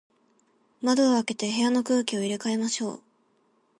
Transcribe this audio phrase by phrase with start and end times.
[0.81, 3.01] 窓を開けて、部屋の空気を入れ替えましょう。